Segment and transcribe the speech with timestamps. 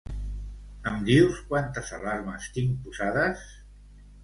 [0.91, 3.47] Em dius quantes alarmes tinc posades?